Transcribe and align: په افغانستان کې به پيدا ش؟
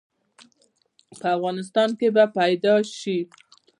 په 1.19 1.27
افغانستان 1.37 1.89
کې 1.99 2.07
به 2.15 2.25
پيدا 2.37 2.75
ش؟ 2.97 3.01